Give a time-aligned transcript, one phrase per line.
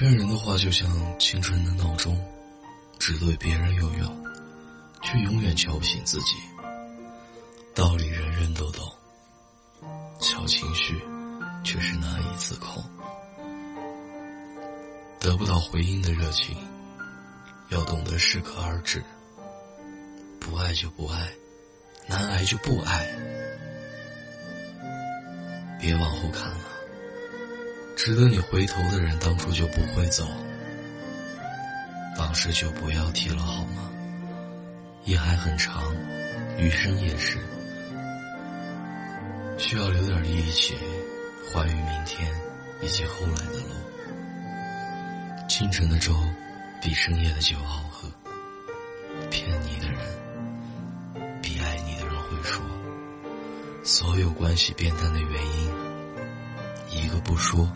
[0.00, 2.18] 劝人的话就像青春的闹钟，
[2.98, 4.24] 只对别人有用，
[5.02, 6.36] 却永远敲不醒自己。
[7.74, 8.90] 道理人人都懂，
[10.18, 10.98] 小情绪
[11.62, 12.82] 却是难以自控。
[15.18, 16.56] 得不到回应的热情，
[17.68, 19.04] 要懂得适可而止。
[20.40, 21.28] 不爱就不爱，
[22.06, 23.06] 难挨就不爱。
[25.78, 26.69] 别往后看了，
[28.02, 30.26] 值得你回头的人当初就不会走。
[32.16, 33.90] 往事就不要提了好吗？
[35.04, 35.82] 夜还很长，
[36.56, 37.36] 余生也是，
[39.58, 40.74] 需要留点力气，
[41.52, 42.26] 还于明天
[42.80, 43.68] 以及后来的路。
[45.46, 46.16] 清晨的粥
[46.80, 48.08] 比深夜的酒好喝。
[49.30, 49.98] 骗你的人
[51.42, 52.62] 比爱你的人会说。
[53.84, 55.70] 所有关系变淡的原因，
[57.04, 57.70] 一个不说，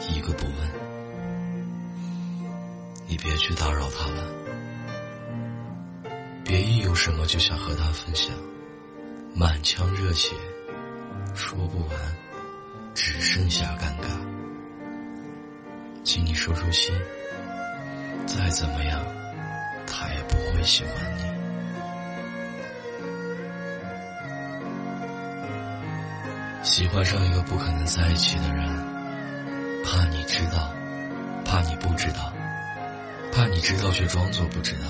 [0.00, 0.54] 一个不问。
[3.06, 4.24] 你别去打扰他了，
[6.44, 8.34] 别一有什么就想和他分享，
[9.34, 10.34] 满腔热血
[11.34, 11.90] 说不完，
[12.94, 14.08] 只剩下尴尬。
[16.02, 16.94] 请你收收心。
[18.26, 19.04] 再怎么样，
[19.86, 21.22] 他也不会喜欢你。
[26.62, 28.66] 喜欢上一个不可能在一起的人，
[29.94, 30.74] 怕你知道，
[31.44, 32.32] 怕你不知道，
[33.32, 34.88] 怕你知道却装作不知道。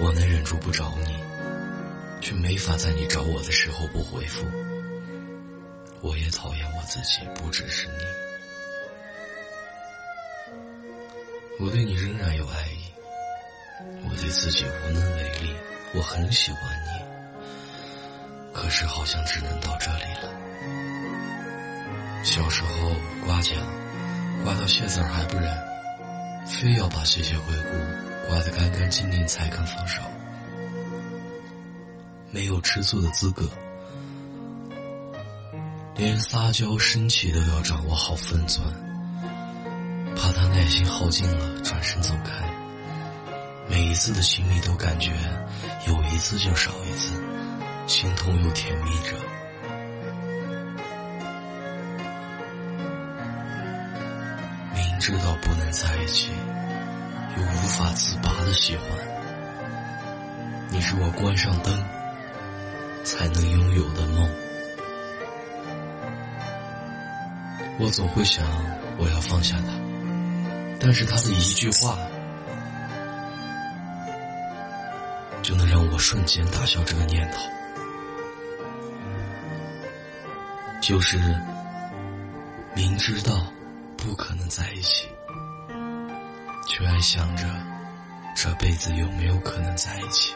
[0.00, 1.14] 我能忍住不找你，
[2.22, 4.46] 却没法在你找我的时候不回复。
[6.00, 8.04] 我也讨厌我自己，不只是你。
[11.58, 12.90] 我对你仍然有爱意，
[14.08, 15.54] 我对自己无能为力。
[15.92, 20.39] 我很喜欢你，可是好像只能到这里了。
[22.22, 22.92] 小时候
[23.24, 23.56] 刮奖，
[24.44, 25.50] 刮到谢字还不忍，
[26.46, 30.00] 非要把谢谢惠顾刮得干干净净才肯放手。
[32.30, 33.48] 没有吃醋的资格，
[35.96, 38.64] 连撒娇生气都要掌握好分寸。
[40.14, 42.46] 怕他耐心耗尽了，转身走开。
[43.68, 45.10] 每一次的亲密都感觉
[45.88, 47.20] 有一次就少一次，
[47.86, 49.16] 心痛又甜蜜着。
[55.00, 56.30] 知道不能在一起，
[57.34, 58.86] 又无法自拔的喜欢。
[60.68, 61.82] 你是我关上灯
[63.02, 64.30] 才能拥有的梦。
[67.78, 68.46] 我总会想，
[68.98, 69.72] 我要放下他。
[70.78, 71.96] 但是他的一句话，
[75.42, 77.38] 就能让我瞬间打消这个念头。
[80.82, 81.18] 就是
[82.74, 83.46] 明知道
[84.00, 85.06] 不可能在一起，
[86.66, 87.44] 却还想着
[88.34, 90.32] 这辈子有没有可能在一起，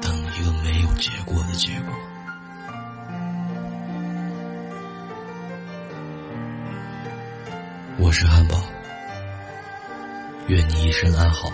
[0.00, 1.94] 等一个没有结果的结果。
[7.98, 8.62] 我是汉堡，
[10.46, 11.50] 愿你一生安好。